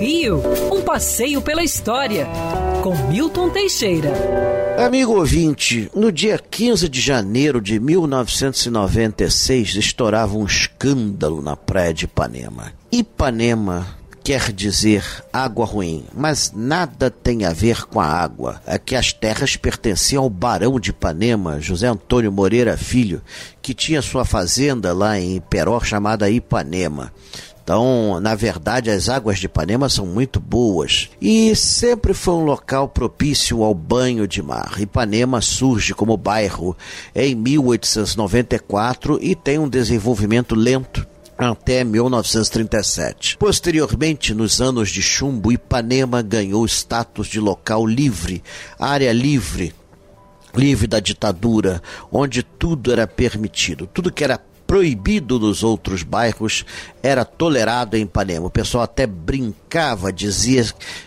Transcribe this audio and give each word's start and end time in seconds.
Rio, 0.00 0.42
um 0.72 0.82
passeio 0.82 1.40
pela 1.40 1.62
história, 1.62 2.26
com 2.82 2.94
Milton 3.08 3.50
Teixeira. 3.50 4.12
Amigo 4.78 5.12
ouvinte, 5.12 5.88
no 5.94 6.10
dia 6.10 6.38
15 6.38 6.88
de 6.88 7.00
janeiro 7.00 7.60
de 7.60 7.78
1996 7.78 9.76
estourava 9.76 10.36
um 10.36 10.44
escândalo 10.44 11.40
na 11.40 11.56
praia 11.56 11.94
de 11.94 12.06
Ipanema. 12.06 12.72
Ipanema 12.90 13.86
quer 14.24 14.50
dizer 14.52 15.04
água 15.30 15.66
ruim, 15.66 16.04
mas 16.14 16.50
nada 16.56 17.10
tem 17.10 17.44
a 17.44 17.52
ver 17.52 17.84
com 17.84 18.00
a 18.00 18.06
água. 18.06 18.60
É 18.66 18.78
que 18.78 18.96
as 18.96 19.12
terras 19.12 19.54
pertenciam 19.54 20.22
ao 20.24 20.30
barão 20.30 20.80
de 20.80 20.90
Ipanema, 20.90 21.60
José 21.60 21.86
Antônio 21.86 22.32
Moreira 22.32 22.76
Filho, 22.76 23.20
que 23.60 23.74
tinha 23.74 24.00
sua 24.00 24.24
fazenda 24.24 24.94
lá 24.94 25.20
em 25.20 25.40
Peró 25.42 25.78
chamada 25.78 26.30
Ipanema. 26.30 27.12
Então, 27.64 28.20
na 28.20 28.34
verdade, 28.34 28.90
as 28.90 29.08
águas 29.08 29.38
de 29.38 29.46
Ipanema 29.46 29.88
são 29.88 30.04
muito 30.04 30.38
boas 30.38 31.08
e 31.18 31.56
sempre 31.56 32.12
foi 32.12 32.34
um 32.34 32.44
local 32.44 32.86
propício 32.86 33.62
ao 33.62 33.74
banho 33.74 34.28
de 34.28 34.42
mar. 34.42 34.74
Ipanema 34.78 35.40
surge 35.40 35.94
como 35.94 36.14
bairro 36.14 36.76
em 37.14 37.34
1894 37.34 39.18
e 39.22 39.34
tem 39.34 39.58
um 39.58 39.66
desenvolvimento 39.66 40.54
lento 40.54 41.06
até 41.38 41.82
1937. 41.82 43.38
Posteriormente, 43.38 44.34
nos 44.34 44.60
anos 44.60 44.90
de 44.90 45.00
chumbo, 45.00 45.50
Ipanema 45.50 46.20
ganhou 46.20 46.66
status 46.66 47.28
de 47.28 47.40
local 47.40 47.86
livre, 47.86 48.44
área 48.78 49.10
livre, 49.10 49.74
livre 50.54 50.86
da 50.86 51.00
ditadura, 51.00 51.82
onde 52.12 52.42
tudo 52.42 52.92
era 52.92 53.06
permitido, 53.06 53.86
tudo 53.86 54.12
que 54.12 54.22
era 54.22 54.38
proibido 54.74 55.38
nos 55.38 55.62
outros 55.62 56.02
bairros 56.02 56.66
era 57.00 57.24
tolerado 57.24 57.96
em 57.96 58.02
Ipanema. 58.02 58.48
O 58.48 58.50
pessoal 58.50 58.82
até 58.82 59.06
brincava, 59.06 60.12
dizia 60.12 60.66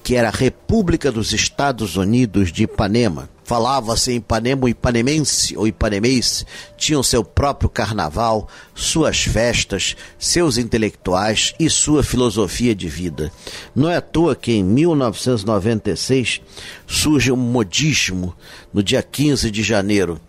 que 0.00 0.14
era 0.14 0.28
a 0.28 0.30
República 0.30 1.10
dos 1.10 1.32
Estados 1.32 1.96
Unidos 1.96 2.52
de 2.52 2.62
Ipanema. 2.62 3.28
Falava-se 3.42 4.12
em 4.12 4.18
Ipanema, 4.18 4.66
o 4.66 4.68
ipanemense 4.68 5.56
ou 5.56 5.66
ipanemês 5.66 6.46
tinham 6.76 7.02
seu 7.02 7.24
próprio 7.24 7.68
carnaval, 7.68 8.46
suas 8.76 9.24
festas, 9.24 9.96
seus 10.20 10.56
intelectuais 10.56 11.52
e 11.58 11.68
sua 11.68 12.04
filosofia 12.04 12.76
de 12.76 12.88
vida. 12.88 13.32
Não 13.74 13.90
é 13.90 13.96
à 13.96 14.00
toa 14.00 14.36
que 14.36 14.52
em 14.52 14.62
1996 14.62 16.42
surge 16.86 17.32
um 17.32 17.36
modismo 17.36 18.36
no 18.72 18.84
dia 18.84 19.02
15 19.02 19.50
de 19.50 19.64
janeiro. 19.64 20.20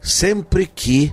Sempre 0.00 0.64
que 0.64 1.12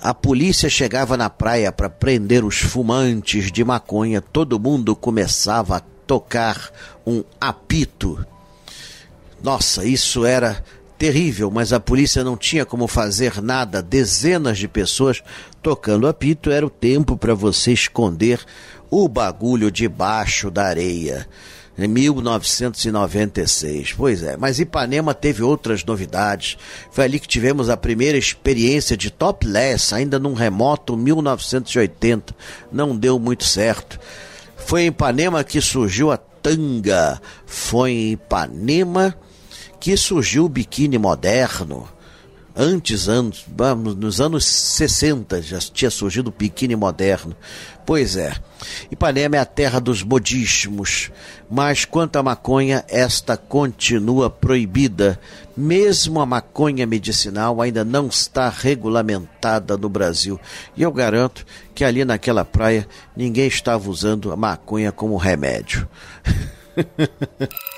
a 0.00 0.14
polícia 0.14 0.70
chegava 0.70 1.16
na 1.16 1.28
praia 1.28 1.72
para 1.72 1.90
prender 1.90 2.44
os 2.44 2.58
fumantes 2.58 3.50
de 3.50 3.64
maconha, 3.64 4.20
todo 4.20 4.58
mundo 4.58 4.94
começava 4.94 5.76
a 5.76 5.82
tocar 6.06 6.70
um 7.06 7.24
apito. 7.40 8.24
Nossa, 9.42 9.84
isso 9.84 10.24
era 10.24 10.62
terrível, 10.96 11.50
mas 11.50 11.72
a 11.72 11.80
polícia 11.80 12.24
não 12.24 12.36
tinha 12.36 12.64
como 12.64 12.86
fazer 12.86 13.42
nada. 13.42 13.82
Dezenas 13.82 14.58
de 14.58 14.68
pessoas 14.68 15.22
tocando 15.62 16.06
apito 16.06 16.50
era 16.50 16.66
o 16.66 16.70
tempo 16.70 17.16
para 17.16 17.34
você 17.34 17.72
esconder 17.72 18.40
o 18.90 19.08
bagulho 19.08 19.70
debaixo 19.70 20.50
da 20.50 20.64
areia 20.64 21.26
em 21.78 21.86
1996. 21.86 23.92
Pois 23.92 24.22
é, 24.22 24.36
mas 24.36 24.58
Ipanema 24.58 25.14
teve 25.14 25.42
outras 25.42 25.84
novidades. 25.84 26.58
Foi 26.90 27.04
ali 27.04 27.20
que 27.20 27.28
tivemos 27.28 27.70
a 27.70 27.76
primeira 27.76 28.18
experiência 28.18 28.96
de 28.96 29.10
topless, 29.10 29.94
ainda 29.94 30.18
num 30.18 30.34
remoto 30.34 30.96
1980. 30.96 32.34
Não 32.72 32.96
deu 32.96 33.18
muito 33.18 33.44
certo. 33.44 34.00
Foi 34.56 34.82
em 34.82 34.88
Ipanema 34.88 35.44
que 35.44 35.60
surgiu 35.60 36.10
a 36.10 36.16
tanga. 36.16 37.20
Foi 37.46 37.92
em 37.92 38.12
Ipanema 38.12 39.14
que 39.78 39.96
surgiu 39.96 40.46
o 40.46 40.48
biquíni 40.48 40.98
moderno 40.98 41.88
antes 42.58 43.08
anos, 43.08 43.46
nos 43.96 44.20
anos 44.20 44.44
60 44.44 45.40
já 45.40 45.60
tinha 45.60 45.90
surgido 45.90 46.28
o 46.28 46.34
biquíni 46.36 46.74
moderno. 46.74 47.36
Pois 47.86 48.16
é, 48.16 48.34
Ipanema 48.90 49.36
é 49.36 49.38
a 49.38 49.46
terra 49.46 49.80
dos 49.80 50.02
modismos, 50.02 51.10
mas 51.48 51.84
quanto 51.84 52.16
à 52.16 52.22
maconha, 52.22 52.84
esta 52.88 53.36
continua 53.36 54.28
proibida. 54.28 55.18
Mesmo 55.56 56.20
a 56.20 56.26
maconha 56.26 56.86
medicinal 56.86 57.62
ainda 57.62 57.84
não 57.84 58.08
está 58.08 58.48
regulamentada 58.48 59.76
no 59.76 59.88
Brasil. 59.88 60.38
E 60.76 60.82
eu 60.82 60.92
garanto 60.92 61.46
que 61.74 61.84
ali 61.84 62.04
naquela 62.04 62.44
praia 62.44 62.86
ninguém 63.16 63.46
estava 63.46 63.88
usando 63.88 64.32
a 64.32 64.36
maconha 64.36 64.92
como 64.92 65.16
remédio. 65.16 65.88